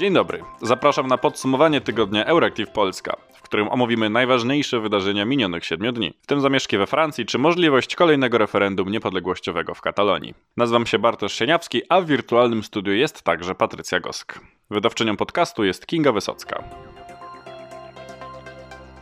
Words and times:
Dzień 0.00 0.12
dobry. 0.12 0.42
Zapraszam 0.62 1.06
na 1.06 1.18
podsumowanie 1.18 1.80
tygodnia 1.80 2.24
Euractiv 2.24 2.70
Polska, 2.70 3.16
w 3.34 3.42
którym 3.42 3.68
omówimy 3.68 4.10
najważniejsze 4.10 4.80
wydarzenia 4.80 5.24
minionych 5.24 5.64
siedmiu 5.64 5.92
dni, 5.92 6.14
w 6.22 6.26
tym 6.26 6.40
zamieszki 6.40 6.78
we 6.78 6.86
Francji 6.86 7.26
czy 7.26 7.38
możliwość 7.38 7.96
kolejnego 7.96 8.38
referendum 8.38 8.88
niepodległościowego 8.88 9.74
w 9.74 9.80
Katalonii. 9.80 10.34
Nazywam 10.56 10.86
się 10.86 10.98
Bartosz 10.98 11.32
Sieniawski, 11.32 11.82
a 11.88 12.00
w 12.00 12.06
wirtualnym 12.06 12.62
studiu 12.62 12.92
jest 12.92 13.22
także 13.22 13.54
Patrycja 13.54 14.00
Gosk. 14.00 14.40
Wydawczynią 14.70 15.16
podcastu 15.16 15.64
jest 15.64 15.86
Kinga 15.86 16.12
Wysocka. 16.12 16.64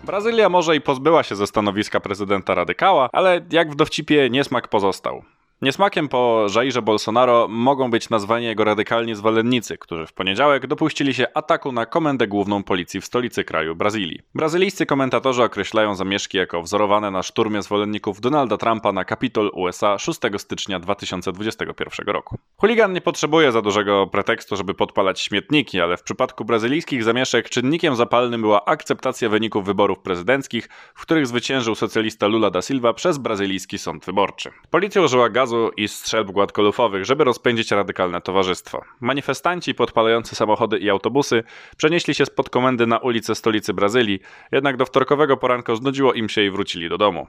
Brazylia 0.04 0.48
może 0.48 0.76
i 0.76 0.80
pozbyła 0.80 1.22
się 1.22 1.36
ze 1.36 1.46
stanowiska 1.46 2.00
prezydenta 2.00 2.54
radykała, 2.54 3.08
ale 3.12 3.40
jak 3.50 3.72
w 3.72 3.76
dowcipie 3.76 4.30
niesmak 4.30 4.68
pozostał. 4.68 5.22
Niesmakiem 5.62 6.08
po 6.08 6.46
Jairze 6.54 6.82
Bolsonaro 6.82 7.46
mogą 7.48 7.90
być 7.90 8.10
nazwani 8.10 8.46
jego 8.46 8.64
radykalni 8.64 9.14
zwolennicy, 9.14 9.78
którzy 9.78 10.06
w 10.06 10.12
poniedziałek 10.12 10.66
dopuścili 10.66 11.14
się 11.14 11.26
ataku 11.34 11.72
na 11.72 11.86
komendę 11.86 12.26
główną 12.26 12.62
policji 12.62 13.00
w 13.00 13.04
stolicy 13.04 13.44
kraju 13.44 13.76
Brazylii. 13.76 14.20
Brazylijscy 14.34 14.86
komentatorzy 14.86 15.42
określają 15.42 15.94
zamieszki 15.94 16.38
jako 16.38 16.62
wzorowane 16.62 17.10
na 17.10 17.22
szturmie 17.22 17.62
zwolenników 17.62 18.20
Donalda 18.20 18.56
Trumpa 18.56 18.92
na 18.92 19.04
Kapitol 19.04 19.50
USA 19.54 19.98
6 19.98 20.20
stycznia 20.38 20.80
2021 20.80 22.06
roku. 22.06 22.38
Chuligan 22.56 22.92
nie 22.92 23.00
potrzebuje 23.00 23.52
za 23.52 23.62
dużego 23.62 24.06
pretekstu, 24.06 24.56
żeby 24.56 24.74
podpalać 24.74 25.20
śmietniki, 25.20 25.80
ale 25.80 25.96
w 25.96 26.02
przypadku 26.02 26.44
brazylijskich 26.44 27.04
zamieszek 27.04 27.50
czynnikiem 27.50 27.96
zapalnym 27.96 28.40
była 28.40 28.64
akceptacja 28.64 29.28
wyników 29.28 29.64
wyborów 29.64 29.98
prezydenckich, 29.98 30.68
w 30.94 31.02
których 31.02 31.26
zwyciężył 31.26 31.74
socjalista 31.74 32.26
Lula 32.26 32.50
da 32.50 32.62
Silva 32.62 32.92
przez 32.92 33.18
brazylijski 33.18 33.78
sąd 33.78 34.04
wyborczy. 34.04 34.50
Policja 34.70 35.02
użyła 35.02 35.28
gazu 35.28 35.47
gazu 35.48 35.70
i 35.76 35.88
strzelb 35.88 36.30
gładkolufowych, 36.30 37.04
żeby 37.04 37.24
rozpędzić 37.24 37.70
radykalne 37.70 38.20
towarzystwo. 38.20 38.82
Manifestanci 39.00 39.74
podpalający 39.74 40.34
samochody 40.34 40.78
i 40.78 40.90
autobusy 40.90 41.42
przenieśli 41.76 42.14
się 42.14 42.26
spod 42.26 42.50
komendy 42.50 42.86
na 42.86 42.98
ulicę 42.98 43.34
stolicy 43.34 43.74
Brazylii, 43.74 44.20
jednak 44.52 44.76
do 44.76 44.86
wtorkowego 44.86 45.36
poranka 45.36 45.74
znudziło 45.76 46.12
im 46.12 46.28
się 46.28 46.42
i 46.42 46.50
wrócili 46.50 46.88
do 46.88 46.98
domu. 46.98 47.26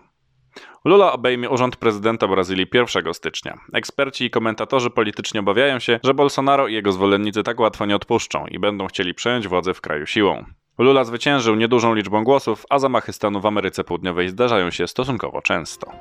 Lula 0.85 1.11
obejmie 1.13 1.49
urząd 1.49 1.75
prezydenta 1.75 2.27
Brazylii 2.27 2.67
1 2.73 3.13
stycznia. 3.13 3.59
Eksperci 3.73 4.25
i 4.25 4.29
komentatorzy 4.29 4.89
polityczni 4.89 5.39
obawiają 5.39 5.79
się, 5.79 5.99
że 6.03 6.13
Bolsonaro 6.13 6.67
i 6.67 6.73
jego 6.73 6.91
zwolennicy 6.91 7.43
tak 7.43 7.59
łatwo 7.59 7.85
nie 7.85 7.95
odpuszczą 7.95 8.47
i 8.47 8.59
będą 8.59 8.87
chcieli 8.87 9.13
przejąć 9.13 9.47
władzę 9.47 9.73
w 9.73 9.81
kraju 9.81 10.05
siłą. 10.05 10.45
Lula 10.77 11.03
zwyciężył 11.03 11.55
niedużą 11.55 11.93
liczbą 11.93 12.23
głosów, 12.23 12.65
a 12.69 12.79
zamachy 12.79 13.13
stanu 13.13 13.41
w 13.41 13.45
Ameryce 13.45 13.83
Południowej 13.83 14.29
zdarzają 14.29 14.71
się 14.71 14.87
stosunkowo 14.87 15.41
często. 15.41 15.91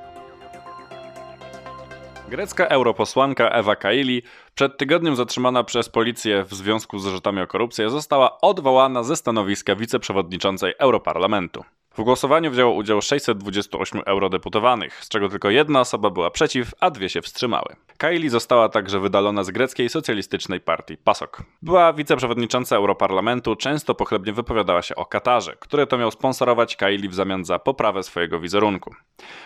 Grecka 2.29 2.67
europosłanka 2.67 3.49
Ewa 3.49 3.77
Kaili, 3.77 4.23
przed 4.55 4.79
tygodniem 4.79 5.17
zatrzymana 5.17 5.65
przez 5.65 5.89
policję 5.89 6.45
w 6.45 6.55
związku 6.55 6.99
z 6.99 7.05
zarzutami 7.05 7.41
o 7.41 7.47
korupcję, 7.47 7.91
została 7.91 8.41
odwołana 8.41 9.03
ze 9.03 9.17
stanowiska 9.17 9.77
wiceprzewodniczącej 9.77 10.75
Europarlamentu. 10.79 11.65
W 11.97 12.03
głosowaniu 12.03 12.51
wzięło 12.51 12.73
udział 12.73 13.03
628 13.03 14.03
eurodeputowanych, 14.07 15.05
z 15.05 15.09
czego 15.09 15.29
tylko 15.29 15.51
jedna 15.51 15.81
osoba 15.81 16.11
była 16.11 16.31
przeciw, 16.31 16.75
a 16.81 16.91
dwie 16.91 17.09
się 17.09 17.23
wstrzymały. 17.23 17.77
Kaili 17.99 18.29
została 18.29 18.69
także 18.69 19.01
wydalona 19.01 19.45
z 19.45 19.51
greckiej 19.51 19.89
socjalistycznej 19.89 20.61
partii 20.61 20.97
PASOK. 20.97 21.43
Była 21.63 21.93
wiceprzewodnicząca 21.93 22.77
Europarlamentu, 22.77 23.57
często 23.57 23.95
pochlebnie 23.95 24.33
wypowiadała 24.33 24.83
się 24.83 24.95
o 24.95 25.07
Katarze, 25.07 25.57
który 25.61 25.87
to 25.87 25.99
miał 25.99 26.11
sponsorować 26.11 26.77
Kaili 26.77 27.09
w 27.09 27.15
zamian 27.15 27.45
za 27.45 27.59
poprawę 27.59 28.03
swojego 28.03 28.41
wizerunku. 28.41 28.95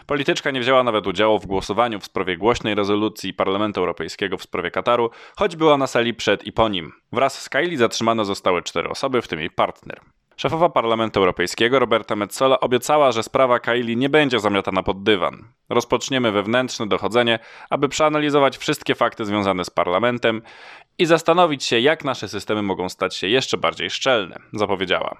Polityczka 0.07 0.51
nie 0.51 0.61
wzięła 0.61 0.83
nawet 0.83 1.07
udziału 1.07 1.39
w 1.39 1.47
głosowaniu 1.47 2.01
w 2.01 2.05
sprawie 2.05 2.37
głośnej 2.37 2.75
rezolucji 2.75 3.35
Parlamentu 3.35 3.81
Europejskiego 3.81 4.37
w 4.37 4.43
sprawie 4.43 4.71
Kataru, 4.71 5.11
choć 5.37 5.57
była 5.57 5.77
na 5.77 5.87
sali 5.87 6.15
przed 6.15 6.45
i 6.45 6.53
po 6.53 6.69
nim. 6.69 6.93
Wraz 7.13 7.43
z 7.43 7.49
Kaili 7.49 7.77
zatrzymane 7.77 8.25
zostały 8.25 8.63
cztery 8.63 8.89
osoby, 8.89 9.23
w 9.23 9.29
tym 9.29 9.41
jej 9.41 9.51
partner. 9.51 10.01
Szefowa 10.43 10.69
Parlamentu 10.69 11.21
Europejskiego 11.21 11.79
Roberta 11.79 12.17
Metzola 12.17 12.61
obiecała, 12.61 13.13
że 13.13 13.23
sprawa 13.23 13.61
Kaili 13.61 13.97
nie 13.97 14.09
będzie 14.09 14.41
zamiatana 14.41 14.83
pod 14.83 15.03
dywan. 15.03 15.45
Rozpoczniemy 15.69 16.33
wewnętrzne 16.33 16.87
dochodzenie, 16.87 17.39
aby 17.71 17.89
przeanalizować 17.89 18.59
wszystkie 18.59 18.95
fakty 18.95 19.25
związane 19.25 19.65
z 19.65 19.71
parlamentem 19.71 20.43
i 20.99 21.07
zastanowić 21.07 21.65
się, 21.65 21.81
jak 21.81 22.05
nasze 22.05 22.29
systemy 22.29 22.63
mogą 22.63 22.89
stać 22.89 23.17
się 23.17 23.29
jeszcze 23.29 23.59
bardziej 23.59 23.91
szczelne, 23.91 24.39
zapowiedziała. 24.53 25.17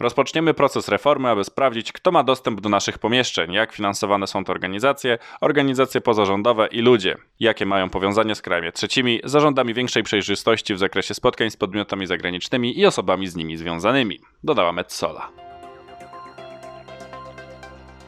Rozpoczniemy 0.00 0.54
proces 0.54 0.88
reformy, 0.88 1.28
aby 1.28 1.44
sprawdzić, 1.44 1.92
kto 1.92 2.12
ma 2.12 2.24
dostęp 2.24 2.60
do 2.60 2.68
naszych 2.68 2.98
pomieszczeń, 2.98 3.52
jak 3.52 3.72
finansowane 3.72 4.26
są 4.26 4.44
te 4.44 4.52
organizacje, 4.52 5.18
organizacje 5.40 6.00
pozarządowe 6.00 6.66
i 6.66 6.80
ludzie, 6.80 7.16
jakie 7.40 7.66
mają 7.66 7.90
powiązanie 7.90 8.34
z 8.34 8.42
krajami 8.42 8.72
trzecimi, 8.72 9.20
zarządami 9.24 9.74
większej 9.74 10.02
przejrzystości 10.02 10.74
w 10.74 10.78
zakresie 10.78 11.14
spotkań 11.14 11.50
z 11.50 11.56
podmiotami 11.56 12.06
zagranicznymi 12.06 12.78
i 12.78 12.86
osobami 12.86 13.26
z 13.26 13.36
nimi 13.36 13.56
związanymi, 13.56 14.20
dodała 14.44 14.72
Metzola. 14.72 15.28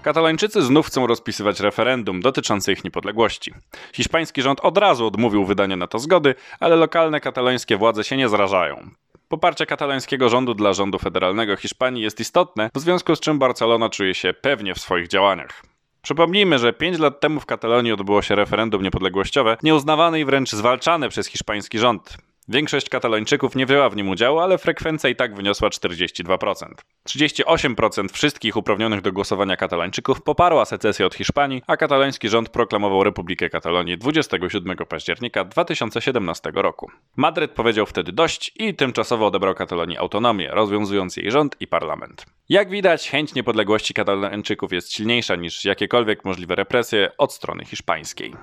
Katalończycy 0.03 0.63
znów 0.63 0.87
chcą 0.87 1.07
rozpisywać 1.07 1.61
referendum 1.61 2.21
dotyczące 2.21 2.73
ich 2.73 2.85
niepodległości. 2.85 3.55
Hiszpański 3.93 4.43
rząd 4.43 4.61
od 4.61 4.79
razu 4.79 5.07
odmówił 5.07 5.45
wydania 5.45 5.77
na 5.77 5.87
to 5.87 5.99
zgody, 5.99 6.35
ale 6.61 6.77
lokalne 6.77 7.21
katalońskie 7.21 7.77
władze 7.77 8.05
się 8.05 8.17
nie 8.17 8.29
zrażają. 8.29 8.91
Poparcie 9.29 9.67
katalońskiego 9.67 10.29
rządu 10.29 10.55
dla 10.55 10.73
rządu 10.73 10.99
federalnego 10.99 11.57
Hiszpanii 11.57 12.03
jest 12.03 12.21
istotne, 12.21 12.71
w 12.75 12.81
związku 12.81 13.17
z 13.17 13.21
czym 13.21 13.39
Barcelona 13.39 13.89
czuje 13.89 14.15
się 14.15 14.35
pewnie 14.35 14.75
w 14.75 14.79
swoich 14.79 15.09
działaniach. 15.09 15.63
Przypomnijmy, 16.03 16.59
że 16.59 16.73
5 16.73 16.99
lat 16.99 17.21
temu 17.21 17.41
w 17.41 17.47
Katalonii 17.47 17.93
odbyło 17.93 18.23
się 18.23 18.35
referendum 18.35 18.83
niepodległościowe, 18.83 19.57
nieuznawane 19.63 20.21
i 20.21 20.25
wręcz 20.25 20.51
zwalczane 20.51 21.09
przez 21.09 21.27
hiszpański 21.27 21.79
rząd. 21.79 22.19
Większość 22.51 22.89
Katalończyków 22.89 23.57
nie 23.57 23.67
wzięła 23.67 23.91
w 23.91 23.97
nim 23.97 24.09
udziału, 24.09 24.39
ale 24.39 24.59
frekwencja 24.59 25.11
i 25.11 25.17
tak 25.17 25.35
wyniosła 25.35 25.69
42%. 25.69 26.67
38% 27.09 28.13
wszystkich 28.13 28.57
uprawnionych 28.57 29.01
do 29.01 29.13
głosowania 29.13 29.57
Katalończyków 29.57 30.23
poparła 30.23 30.65
secesję 30.65 31.07
od 31.07 31.15
Hiszpanii, 31.15 31.63
a 31.67 31.77
kataloński 31.77 32.29
rząd 32.29 32.49
proklamował 32.49 33.05
Republikę 33.05 33.51
Katalonii 33.51 33.99
27 33.99 34.77
października 34.77 35.45
2017 35.45 36.53
roku. 36.55 36.91
Madryt 37.17 37.51
powiedział 37.51 37.87
wtedy 37.87 38.13
dość 38.13 38.53
i 38.57 38.75
tymczasowo 38.75 39.27
odebrał 39.27 39.55
Katalonii 39.55 39.99
autonomię, 39.99 40.51
rozwiązując 40.53 41.17
jej 41.17 41.31
rząd 41.31 41.57
i 41.61 41.67
parlament. 41.67 42.27
Jak 42.49 42.71
widać, 42.71 43.11
chęć 43.11 43.35
niepodległości 43.35 43.95
Katalończyków 43.95 44.73
jest 44.73 44.93
silniejsza 44.93 45.37
niż 45.37 45.65
jakiekolwiek 45.65 46.25
możliwe 46.25 46.55
represje 46.55 47.11
od 47.19 47.33
strony 47.33 47.65
hiszpańskiej. 47.65 48.35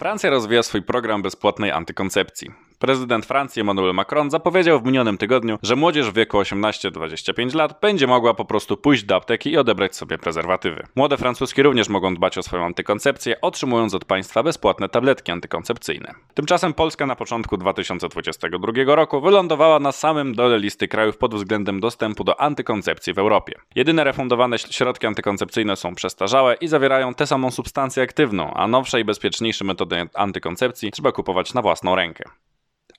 Francja 0.00 0.30
rozwija 0.30 0.62
swój 0.62 0.82
program 0.82 1.22
bezpłatnej 1.22 1.70
antykoncepcji. 1.70 2.50
Prezydent 2.80 3.26
Francji 3.26 3.60
Emmanuel 3.60 3.94
Macron 3.94 4.30
zapowiedział 4.30 4.80
w 4.80 4.84
minionym 4.84 5.18
tygodniu, 5.18 5.58
że 5.62 5.76
młodzież 5.76 6.10
w 6.10 6.14
wieku 6.14 6.38
18-25 6.38 7.54
lat 7.54 7.80
będzie 7.80 8.06
mogła 8.06 8.34
po 8.34 8.44
prostu 8.44 8.76
pójść 8.76 9.04
do 9.04 9.16
apteki 9.16 9.50
i 9.50 9.56
odebrać 9.56 9.96
sobie 9.96 10.18
prezerwatywy. 10.18 10.86
Młode 10.96 11.16
francuski 11.16 11.62
również 11.62 11.88
mogą 11.88 12.14
dbać 12.14 12.38
o 12.38 12.42
swoją 12.42 12.64
antykoncepcję, 12.64 13.40
otrzymując 13.40 13.94
od 13.94 14.04
państwa 14.04 14.42
bezpłatne 14.42 14.88
tabletki 14.88 15.32
antykoncepcyjne. 15.32 16.14
Tymczasem 16.34 16.74
Polska 16.74 17.06
na 17.06 17.16
początku 17.16 17.56
2022 17.56 18.94
roku 18.94 19.20
wylądowała 19.20 19.80
na 19.80 19.92
samym 19.92 20.34
dole 20.34 20.58
listy 20.58 20.88
krajów 20.88 21.16
pod 21.16 21.34
względem 21.34 21.80
dostępu 21.80 22.24
do 22.24 22.40
antykoncepcji 22.40 23.12
w 23.12 23.18
Europie. 23.18 23.54
Jedyne 23.74 24.04
refundowane 24.04 24.58
środki 24.58 25.06
antykoncepcyjne 25.06 25.76
są 25.76 25.94
przestarzałe 25.94 26.54
i 26.54 26.68
zawierają 26.68 27.14
tę 27.14 27.26
samą 27.26 27.50
substancję 27.50 28.02
aktywną, 28.02 28.54
a 28.54 28.68
nowsze 28.68 29.00
i 29.00 29.04
bezpieczniejsze 29.04 29.64
metody 29.64 30.08
antykoncepcji 30.14 30.90
trzeba 30.90 31.12
kupować 31.12 31.54
na 31.54 31.62
własną 31.62 31.94
rękę. 31.94 32.24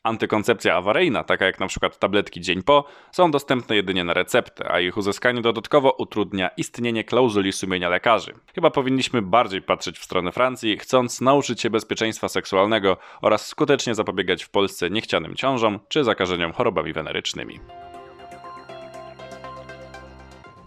Antykoncepcja 0.03 0.75
awaryjna, 0.75 1.23
taka 1.23 1.45
jak 1.45 1.61
np. 1.61 1.89
tabletki 1.99 2.41
dzień 2.41 2.63
po, 2.63 2.85
są 3.11 3.31
dostępne 3.31 3.75
jedynie 3.75 4.03
na 4.03 4.13
receptę, 4.13 4.71
a 4.71 4.79
ich 4.79 4.97
uzyskanie 4.97 5.41
dodatkowo 5.41 5.91
utrudnia 5.91 6.49
istnienie 6.57 7.03
klauzuli 7.03 7.51
sumienia 7.53 7.89
lekarzy. 7.89 8.33
Chyba 8.55 8.71
powinniśmy 8.71 9.21
bardziej 9.21 9.61
patrzeć 9.61 9.99
w 9.99 10.03
stronę 10.03 10.31
Francji, 10.31 10.77
chcąc 10.77 11.21
nauczyć 11.21 11.61
się 11.61 11.69
bezpieczeństwa 11.69 12.29
seksualnego 12.29 12.97
oraz 13.21 13.47
skutecznie 13.47 13.95
zapobiegać 13.95 14.43
w 14.43 14.49
Polsce 14.49 14.89
niechcianym 14.89 15.35
ciążom 15.35 15.79
czy 15.87 16.03
zakażeniom 16.03 16.53
chorobami 16.53 16.93
wenerycznymi. 16.93 17.59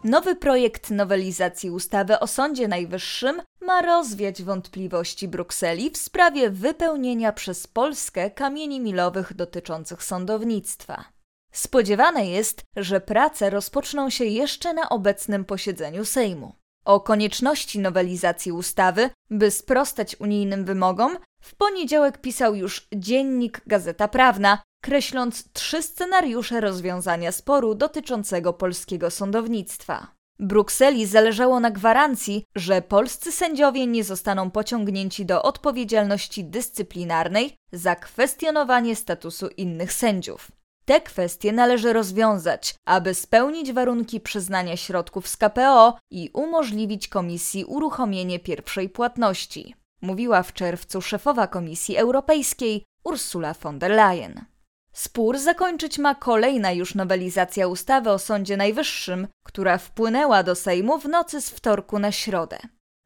Nowy 0.04 0.36
projekt 0.36 0.90
nowelizacji 0.90 1.70
ustawy 1.70 2.18
o 2.20 2.26
Sądzie 2.26 2.68
Najwyższym 2.68 3.42
ma 3.60 3.82
rozwiać 3.82 4.42
wątpliwości 4.42 5.28
Brukseli 5.28 5.90
w 5.90 5.96
sprawie 5.96 6.50
wypełnienia 6.50 7.32
przez 7.32 7.66
Polskę 7.66 8.30
kamieni 8.30 8.80
milowych 8.80 9.34
dotyczących 9.34 10.04
sądownictwa. 10.04 11.04
Spodziewane 11.52 12.26
jest, 12.26 12.62
że 12.76 13.00
prace 13.00 13.50
rozpoczną 13.50 14.10
się 14.10 14.24
jeszcze 14.24 14.74
na 14.74 14.88
obecnym 14.88 15.44
posiedzeniu 15.44 16.04
Sejmu. 16.04 16.52
O 16.84 17.00
konieczności 17.00 17.78
nowelizacji 17.78 18.52
ustawy, 18.52 19.10
by 19.30 19.50
sprostać 19.50 20.20
unijnym 20.20 20.64
wymogom, 20.64 21.16
w 21.42 21.54
poniedziałek 21.54 22.18
pisał 22.18 22.54
już 22.54 22.88
dziennik 22.94 23.60
Gazeta 23.66 24.08
Prawna, 24.08 24.62
kreśląc 24.84 25.52
trzy 25.52 25.82
scenariusze 25.82 26.60
rozwiązania 26.60 27.32
sporu 27.32 27.74
dotyczącego 27.74 28.52
polskiego 28.52 29.10
sądownictwa. 29.10 30.06
Brukseli 30.38 31.06
zależało 31.06 31.60
na 31.60 31.70
gwarancji, 31.70 32.44
że 32.54 32.82
polscy 32.82 33.32
sędziowie 33.32 33.86
nie 33.86 34.04
zostaną 34.04 34.50
pociągnięci 34.50 35.26
do 35.26 35.42
odpowiedzialności 35.42 36.44
dyscyplinarnej 36.44 37.56
za 37.72 37.96
kwestionowanie 37.96 38.96
statusu 38.96 39.48
innych 39.48 39.92
sędziów. 39.92 40.48
Te 40.84 41.00
kwestie 41.00 41.52
należy 41.52 41.92
rozwiązać, 41.92 42.74
aby 42.84 43.14
spełnić 43.14 43.72
warunki 43.72 44.20
przyznania 44.20 44.76
środków 44.76 45.28
z 45.28 45.36
KPO 45.36 45.98
i 46.10 46.30
umożliwić 46.32 47.08
komisji 47.08 47.64
uruchomienie 47.64 48.38
pierwszej 48.38 48.88
płatności, 48.88 49.74
mówiła 50.02 50.42
w 50.42 50.52
czerwcu 50.52 51.02
szefowa 51.02 51.46
Komisji 51.46 51.96
Europejskiej 51.96 52.84
Ursula 53.04 53.54
von 53.54 53.78
der 53.78 53.90
Leyen. 53.90 54.53
Spór 54.94 55.38
zakończyć 55.38 55.98
ma 55.98 56.14
kolejna 56.14 56.72
już 56.72 56.94
nowelizacja 56.94 57.68
ustawy 57.68 58.10
o 58.10 58.18
Sądzie 58.18 58.56
Najwyższym, 58.56 59.28
która 59.46 59.78
wpłynęła 59.78 60.42
do 60.42 60.54
Sejmu 60.54 60.98
w 60.98 61.08
nocy 61.08 61.40
z 61.40 61.50
wtorku 61.50 61.98
na 61.98 62.12
środę. 62.12 62.58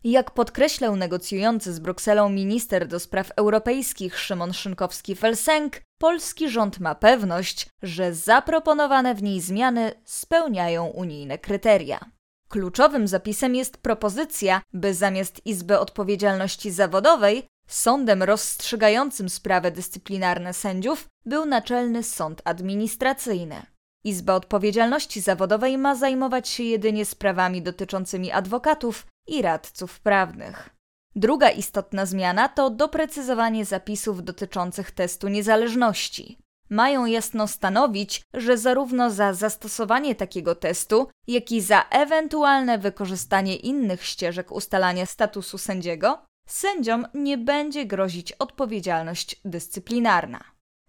Jak 0.04 0.30
podkreślał 0.30 0.96
negocjujący 0.96 1.72
z 1.72 1.78
Brukselą 1.78 2.28
minister 2.28 2.88
do 2.88 3.00
spraw 3.00 3.30
europejskich 3.36 4.18
Szymon 4.18 4.50
Szynkowski-Felsenk, 4.50 5.70
polski 5.98 6.48
rząd 6.48 6.80
ma 6.80 6.94
pewność, 6.94 7.66
że 7.82 8.14
zaproponowane 8.14 9.14
w 9.14 9.22
niej 9.22 9.40
zmiany 9.40 9.92
spełniają 10.04 10.86
unijne 10.86 11.38
kryteria. 11.38 12.00
Kluczowym 12.48 13.08
zapisem 13.08 13.54
jest 13.54 13.76
propozycja, 13.76 14.60
by 14.72 14.94
zamiast 14.94 15.46
Izby 15.46 15.78
Odpowiedzialności 15.78 16.70
Zawodowej 16.70 17.46
Sądem 17.68 18.22
rozstrzygającym 18.22 19.28
sprawy 19.28 19.70
dyscyplinarne 19.70 20.54
sędziów 20.54 21.08
był 21.26 21.46
Naczelny 21.46 22.02
Sąd 22.02 22.42
Administracyjny. 22.44 23.66
Izba 24.04 24.34
Odpowiedzialności 24.34 25.20
Zawodowej 25.20 25.78
ma 25.78 25.94
zajmować 25.94 26.48
się 26.48 26.62
jedynie 26.62 27.04
sprawami 27.04 27.62
dotyczącymi 27.62 28.32
adwokatów 28.32 29.06
i 29.26 29.42
radców 29.42 30.00
prawnych. 30.00 30.70
Druga 31.16 31.50
istotna 31.50 32.06
zmiana 32.06 32.48
to 32.48 32.70
doprecyzowanie 32.70 33.64
zapisów 33.64 34.24
dotyczących 34.24 34.90
testu 34.90 35.28
niezależności. 35.28 36.38
Mają 36.70 37.06
jasno 37.06 37.46
stanowić, 37.46 38.22
że 38.34 38.58
zarówno 38.58 39.10
za 39.10 39.34
zastosowanie 39.34 40.14
takiego 40.14 40.54
testu, 40.54 41.08
jak 41.26 41.52
i 41.52 41.60
za 41.60 41.82
ewentualne 41.90 42.78
wykorzystanie 42.78 43.56
innych 43.56 44.04
ścieżek 44.04 44.52
ustalania 44.52 45.06
statusu 45.06 45.58
sędziego, 45.58 46.27
sędziom 46.48 47.06
nie 47.14 47.38
będzie 47.38 47.86
grozić 47.86 48.32
odpowiedzialność 48.32 49.40
dyscyplinarna. 49.44 50.44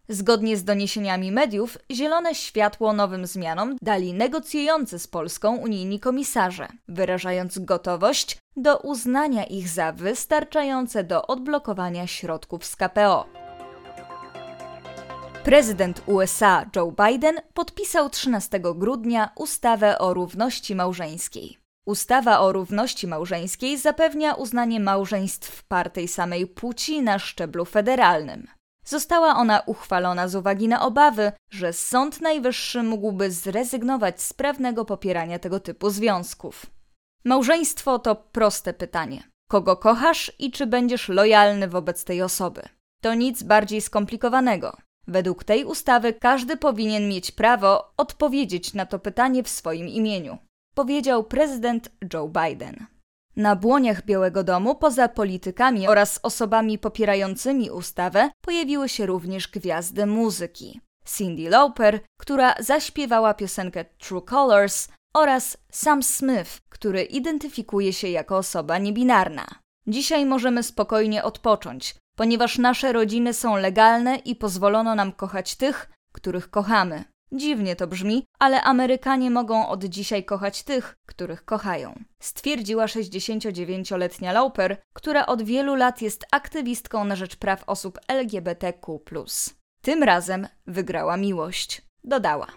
Zgodnie 0.10 0.58
z 0.58 0.64
doniesieniami 0.64 1.32
mediów, 1.32 1.78
zielone 1.92 2.36
światło 2.36 2.94
nowym 2.94 3.26
zmianom 3.26 3.76
dali 3.82 4.14
negocjujący 4.14 5.00
z 5.00 5.08
Polską 5.08 5.56
unijni 5.56 6.00
komisarze, 6.00 6.68
wyrażając 6.88 7.60
gotowość 7.60 8.38
do 8.56 8.78
uznania 8.78 9.44
ich 9.44 9.68
za 9.68 9.92
wystarczające 9.92 11.04
do 11.04 11.28
odblokowania 11.28 12.08
środków 12.08 12.66
z 12.66 12.76
KPO. 12.76 13.26
Prezydent 15.44 16.02
USA 16.06 16.66
Joe 16.76 16.94
Biden 17.06 17.36
podpisał 17.54 18.10
13 18.10 18.60
grudnia 18.76 19.30
ustawę 19.36 20.00
o 20.00 20.14
równości 20.14 20.76
małżeńskiej. 20.76 21.59
Ustawa 21.90 22.40
o 22.40 22.52
równości 22.52 23.08
małżeńskiej 23.08 23.78
zapewnia 23.78 24.34
uznanie 24.34 24.80
małżeństw 24.80 25.64
par 25.64 25.90
tej 25.90 26.08
samej 26.08 26.48
płci 26.48 27.02
na 27.02 27.20
szczeblu 27.20 27.66
federalnym. 27.66 28.48
Została 28.86 29.36
ona 29.36 29.62
uchwalona 29.66 30.28
z 30.28 30.36
uwagi 30.36 30.68
na 30.68 30.86
obawy, 30.86 31.32
że 31.50 31.74
Sąd 31.74 32.22
Najwyższy 32.22 32.84
mógłby 32.84 33.32
zrezygnować 33.32 34.22
z 34.22 34.34
prawnego 34.34 34.86
popierania 34.86 35.40
tego 35.40 35.60
typu 35.60 35.90
związków. 35.90 36.66
Małżeństwo 37.26 38.00
to 38.00 38.16
proste 38.16 38.74
pytanie: 38.74 39.24
kogo 39.48 39.78
kochasz 39.78 40.32
i 40.40 40.52
czy 40.52 40.68
będziesz 40.68 41.10
lojalny 41.10 41.68
wobec 41.68 42.04
tej 42.04 42.22
osoby? 42.22 42.62
To 43.02 43.14
nic 43.14 43.44
bardziej 43.44 43.82
skomplikowanego. 43.82 44.78
Według 45.08 45.44
tej 45.44 45.66
ustawy 45.66 46.14
każdy 46.14 46.58
powinien 46.58 47.10
mieć 47.10 47.32
prawo 47.32 47.94
odpowiedzieć 47.98 48.74
na 48.74 48.86
to 48.86 49.00
pytanie 49.00 49.44
w 49.44 49.50
swoim 49.50 49.88
imieniu 49.88 50.38
powiedział 50.80 51.24
prezydent 51.24 51.90
Joe 52.14 52.28
Biden. 52.28 52.86
Na 53.36 53.56
błoniach 53.56 54.06
Białego 54.06 54.44
Domu, 54.44 54.76
poza 54.76 55.08
politykami 55.08 55.88
oraz 55.88 56.20
osobami 56.24 56.78
popierającymi 56.78 57.72
ustawę, 57.72 58.30
pojawiły 58.42 58.90
się 58.90 59.06
również 59.06 59.48
gwiazdy 59.48 60.06
muzyki. 60.06 60.82
Cindy 61.06 61.50
Lauper, 61.50 62.00
która 62.20 62.56
zaśpiewała 62.60 63.34
piosenkę 63.34 63.86
True 63.86 64.22
Colors, 64.22 64.88
oraz 65.14 65.58
Sam 65.72 66.04
Smith, 66.04 66.62
który 66.70 67.04
identyfikuje 67.04 67.94
się 67.94 68.08
jako 68.08 68.38
osoba 68.38 68.78
niebinarna. 68.78 69.48
Dzisiaj 69.88 70.26
możemy 70.26 70.64
spokojnie 70.64 71.24
odpocząć, 71.24 71.96
ponieważ 72.16 72.58
nasze 72.58 72.94
rodziny 72.94 73.34
są 73.34 73.56
legalne 73.56 74.16
i 74.16 74.36
pozwolono 74.36 74.96
nam 74.96 75.12
kochać 75.12 75.56
tych, 75.56 75.90
których 76.12 76.50
kochamy. 76.50 77.04
Dziwnie 77.32 77.76
to 77.76 77.88
brzmi, 77.88 78.26
ale 78.40 78.62
Amerykanie 78.62 79.32
mogą 79.32 79.68
od 79.68 79.84
dzisiaj 79.84 80.26
kochać 80.26 80.64
tych, 80.64 80.96
których 81.06 81.46
kochają. 81.46 82.00
Stwierdziła 82.22 82.86
69-letnia 82.86 84.32
Lauper, 84.32 84.78
która 84.94 85.26
od 85.26 85.42
wielu 85.42 85.76
lat 85.76 86.02
jest 86.02 86.26
aktywistką 86.32 87.04
na 87.04 87.16
rzecz 87.16 87.36
praw 87.36 87.64
osób 87.68 88.00
LGBTQ. 88.08 89.00
Tym 89.82 90.04
razem 90.04 90.48
wygrała 90.68 91.18
miłość, 91.18 91.82
dodała. 92.04 92.48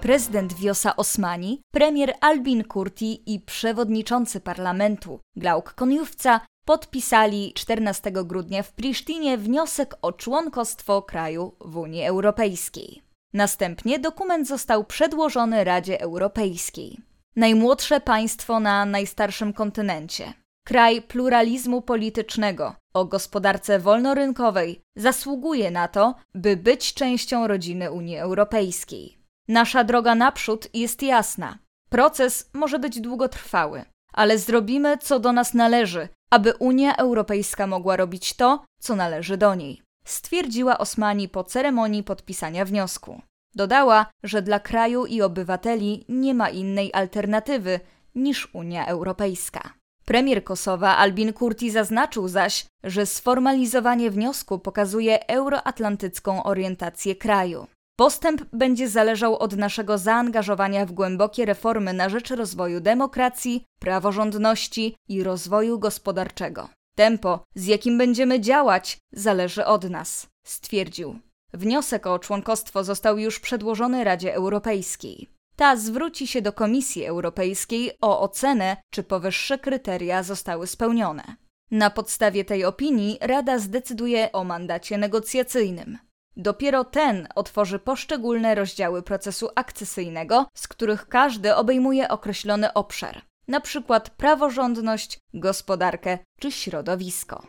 Prezydent 0.00 0.52
Wiosa 0.52 0.96
Osmani, 0.96 1.62
premier 1.72 2.14
Albin 2.20 2.64
Kurti 2.64 3.34
i 3.34 3.40
przewodniczący 3.40 4.40
parlamentu 4.40 5.20
Glauk 5.36 5.74
Koniówca 5.74 6.40
podpisali 6.68 7.52
14 7.54 8.12
grudnia 8.12 8.62
w 8.62 8.72
Prisztinie 8.72 9.38
wniosek 9.38 9.94
o 10.02 10.12
członkostwo 10.12 11.02
kraju 11.02 11.52
w 11.60 11.76
Unii 11.76 12.04
Europejskiej. 12.04 13.02
Następnie 13.32 13.98
dokument 13.98 14.48
został 14.48 14.84
przedłożony 14.84 15.64
Radzie 15.64 16.00
Europejskiej. 16.00 16.98
Najmłodsze 17.36 18.00
państwo 18.00 18.60
na 18.60 18.84
najstarszym 18.84 19.52
kontynencie. 19.52 20.32
Kraj 20.66 21.02
pluralizmu 21.02 21.82
politycznego 21.82 22.74
o 22.94 23.04
gospodarce 23.04 23.78
wolnorynkowej 23.78 24.80
zasługuje 24.96 25.70
na 25.70 25.88
to, 25.88 26.14
by 26.34 26.56
być 26.56 26.94
częścią 26.94 27.46
rodziny 27.46 27.90
Unii 27.90 28.16
Europejskiej. 28.16 29.18
Nasza 29.48 29.84
droga 29.84 30.14
naprzód 30.14 30.68
jest 30.74 31.02
jasna. 31.02 31.58
Proces 31.88 32.50
może 32.52 32.78
być 32.78 33.00
długotrwały, 33.00 33.84
ale 34.18 34.38
zrobimy, 34.38 34.98
co 34.98 35.20
do 35.20 35.32
nas 35.32 35.54
należy, 35.54 36.08
aby 36.30 36.54
Unia 36.54 36.96
Europejska 36.96 37.66
mogła 37.66 37.96
robić 37.96 38.34
to, 38.34 38.64
co 38.80 38.96
należy 38.96 39.36
do 39.36 39.54
niej, 39.54 39.82
stwierdziła 40.04 40.78
Osmani 40.78 41.28
po 41.28 41.44
ceremonii 41.44 42.02
podpisania 42.02 42.64
wniosku. 42.64 43.22
Dodała, 43.54 44.06
że 44.22 44.42
dla 44.42 44.60
kraju 44.60 45.06
i 45.06 45.22
obywateli 45.22 46.04
nie 46.08 46.34
ma 46.34 46.48
innej 46.48 46.90
alternatywy 46.94 47.80
niż 48.14 48.54
Unia 48.54 48.86
Europejska. 48.86 49.74
Premier 50.04 50.44
Kosowa 50.44 50.96
Albin 50.96 51.32
Kurti 51.32 51.70
zaznaczył 51.70 52.28
zaś, 52.28 52.66
że 52.84 53.06
sformalizowanie 53.06 54.10
wniosku 54.10 54.58
pokazuje 54.58 55.28
euroatlantycką 55.28 56.42
orientację 56.42 57.16
kraju. 57.16 57.66
Postęp 57.98 58.42
będzie 58.52 58.88
zależał 58.88 59.36
od 59.36 59.56
naszego 59.56 59.98
zaangażowania 59.98 60.86
w 60.86 60.92
głębokie 60.92 61.44
reformy 61.44 61.92
na 61.92 62.08
rzecz 62.08 62.30
rozwoju 62.30 62.80
demokracji, 62.80 63.64
praworządności 63.80 64.96
i 65.08 65.22
rozwoju 65.22 65.78
gospodarczego. 65.78 66.68
Tempo, 66.96 67.44
z 67.54 67.66
jakim 67.66 67.98
będziemy 67.98 68.40
działać, 68.40 68.98
zależy 69.12 69.64
od 69.66 69.90
nas, 69.90 70.26
stwierdził. 70.46 71.18
Wniosek 71.52 72.06
o 72.06 72.18
członkostwo 72.18 72.84
został 72.84 73.18
już 73.18 73.40
przedłożony 73.40 74.04
Radzie 74.04 74.34
Europejskiej. 74.34 75.28
Ta 75.56 75.76
zwróci 75.76 76.26
się 76.26 76.42
do 76.42 76.52
Komisji 76.52 77.04
Europejskiej 77.04 77.92
o 78.00 78.20
ocenę, 78.20 78.76
czy 78.90 79.02
powyższe 79.02 79.58
kryteria 79.58 80.22
zostały 80.22 80.66
spełnione. 80.66 81.36
Na 81.70 81.90
podstawie 81.90 82.44
tej 82.44 82.64
opinii 82.64 83.18
Rada 83.20 83.58
zdecyduje 83.58 84.32
o 84.32 84.44
mandacie 84.44 84.98
negocjacyjnym. 84.98 85.98
Dopiero 86.40 86.84
ten 86.84 87.28
otworzy 87.34 87.78
poszczególne 87.78 88.54
rozdziały 88.54 89.02
procesu 89.02 89.48
akcesyjnego, 89.54 90.46
z 90.54 90.68
których 90.68 91.08
każdy 91.08 91.54
obejmuje 91.54 92.08
określony 92.08 92.72
obszar, 92.72 93.22
np. 93.48 94.00
praworządność, 94.16 95.18
gospodarkę 95.34 96.18
czy 96.40 96.52
środowisko. 96.52 97.42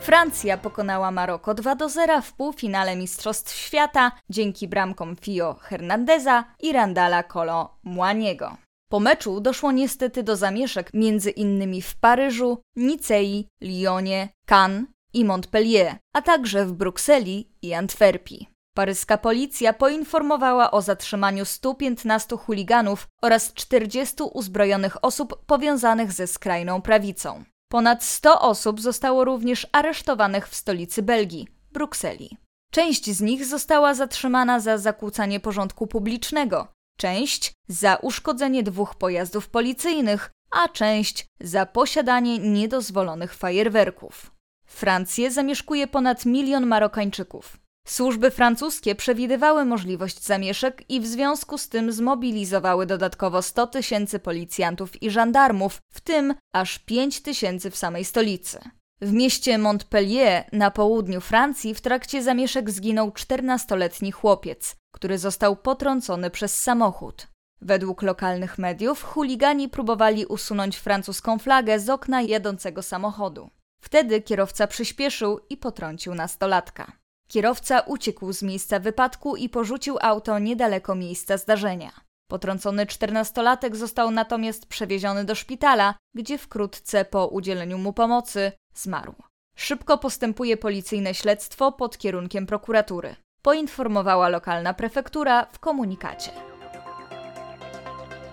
Francja 0.00 0.56
pokonała 0.58 1.10
Maroko 1.10 1.54
2 1.54 1.74
do 1.74 1.88
0 1.88 2.22
w 2.22 2.32
półfinale 2.32 2.96
Mistrzostw 2.96 3.56
Świata 3.56 4.12
dzięki 4.30 4.68
bramkom 4.68 5.16
Fio 5.16 5.54
Hernandeza 5.54 6.44
i 6.60 6.72
Randala 6.72 7.22
Kolo 7.22 7.78
Młaniego. 7.84 8.56
Po 8.90 9.00
meczu 9.00 9.40
doszło 9.40 9.72
niestety 9.72 10.22
do 10.22 10.36
zamieszek 10.36 10.90
między 10.94 11.30
innymi 11.30 11.82
w 11.82 11.96
Paryżu, 11.96 12.58
Nicei, 12.76 13.48
Lyonie, 13.60 14.28
Cannes 14.46 14.84
i 15.12 15.24
Montpellier, 15.24 15.96
a 16.14 16.22
także 16.22 16.66
w 16.66 16.72
Brukseli 16.72 17.52
i 17.62 17.74
Antwerpii. 17.74 18.48
Paryska 18.74 19.18
policja 19.18 19.72
poinformowała 19.72 20.70
o 20.70 20.82
zatrzymaniu 20.82 21.44
115 21.44 22.36
chuliganów 22.36 23.08
oraz 23.22 23.52
40 23.52 24.16
uzbrojonych 24.32 25.04
osób 25.04 25.44
powiązanych 25.46 26.12
ze 26.12 26.26
skrajną 26.26 26.82
prawicą. 26.82 27.44
Ponad 27.70 28.04
100 28.04 28.40
osób 28.40 28.80
zostało 28.80 29.24
również 29.24 29.66
aresztowanych 29.72 30.48
w 30.48 30.54
stolicy 30.54 31.02
Belgii, 31.02 31.48
Brukseli. 31.72 32.36
Część 32.70 33.10
z 33.10 33.20
nich 33.20 33.46
została 33.46 33.94
zatrzymana 33.94 34.60
za 34.60 34.78
zakłócanie 34.78 35.40
porządku 35.40 35.86
publicznego, 35.86 36.68
część 36.98 37.52
za 37.68 37.96
uszkodzenie 37.96 38.62
dwóch 38.62 38.94
pojazdów 38.94 39.48
policyjnych, 39.48 40.30
a 40.50 40.68
część 40.68 41.26
za 41.40 41.66
posiadanie 41.66 42.38
niedozwolonych 42.38 43.34
fajerwerków. 43.34 44.30
Francję 44.72 45.30
zamieszkuje 45.30 45.86
ponad 45.86 46.26
milion 46.26 46.66
Marokańczyków. 46.66 47.58
Służby 47.86 48.30
francuskie 48.30 48.94
przewidywały 48.94 49.64
możliwość 49.64 50.22
zamieszek 50.22 50.82
i 50.88 51.00
w 51.00 51.06
związku 51.06 51.58
z 51.58 51.68
tym 51.68 51.92
zmobilizowały 51.92 52.86
dodatkowo 52.86 53.42
100 53.42 53.66
tysięcy 53.66 54.18
policjantów 54.18 55.02
i 55.02 55.10
żandarmów, 55.10 55.78
w 55.92 56.00
tym 56.00 56.34
aż 56.54 56.78
5 56.78 57.20
tysięcy 57.20 57.70
w 57.70 57.76
samej 57.76 58.04
stolicy. 58.04 58.58
W 59.00 59.12
mieście 59.12 59.58
Montpellier 59.58 60.44
na 60.52 60.70
południu 60.70 61.20
Francji 61.20 61.74
w 61.74 61.80
trakcie 61.80 62.22
zamieszek 62.22 62.70
zginął 62.70 63.10
14-letni 63.10 64.12
chłopiec, 64.12 64.76
który 64.94 65.18
został 65.18 65.56
potrącony 65.56 66.30
przez 66.30 66.60
samochód. 66.60 67.26
Według 67.60 68.02
lokalnych 68.02 68.58
mediów 68.58 69.02
chuligani 69.02 69.68
próbowali 69.68 70.26
usunąć 70.26 70.76
francuską 70.76 71.38
flagę 71.38 71.80
z 71.80 71.88
okna 71.88 72.22
jadącego 72.22 72.82
samochodu. 72.82 73.50
Wtedy 73.82 74.20
kierowca 74.20 74.66
przyspieszył 74.66 75.40
i 75.50 75.56
potrącił 75.56 76.14
nastolatka. 76.14 76.92
Kierowca 77.28 77.80
uciekł 77.80 78.32
z 78.32 78.42
miejsca 78.42 78.78
wypadku 78.78 79.36
i 79.36 79.48
porzucił 79.48 79.98
auto 80.00 80.38
niedaleko 80.38 80.94
miejsca 80.94 81.36
zdarzenia. 81.36 81.90
Potrącony 82.28 82.86
czternastolatek 82.86 83.76
został 83.76 84.10
natomiast 84.10 84.66
przewieziony 84.66 85.24
do 85.24 85.34
szpitala, 85.34 85.94
gdzie 86.14 86.38
wkrótce 86.38 87.04
po 87.04 87.26
udzieleniu 87.26 87.78
mu 87.78 87.92
pomocy 87.92 88.52
zmarł. 88.74 89.14
Szybko 89.56 89.98
postępuje 89.98 90.56
policyjne 90.56 91.14
śledztwo 91.14 91.72
pod 91.72 91.98
kierunkiem 91.98 92.46
prokuratury, 92.46 93.16
poinformowała 93.42 94.28
lokalna 94.28 94.74
prefektura 94.74 95.46
w 95.52 95.58
komunikacie. 95.58 96.30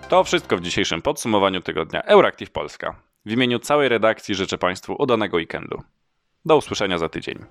To 0.09 0.23
wszystko 0.23 0.57
w 0.57 0.61
dzisiejszym 0.61 1.01
podsumowaniu 1.01 1.61
tygodnia 1.61 2.03
Euractiv 2.03 2.51
Polska. 2.51 3.08
W 3.29 3.31
imieniu 3.31 3.59
całej 3.59 3.89
redakcji 3.89 4.35
życzę 4.35 4.57
Państwu 4.57 4.95
udanego 4.99 5.37
weekendu. 5.37 5.81
Do 6.45 6.57
usłyszenia 6.57 6.97
za 6.97 7.09
tydzień. 7.09 7.45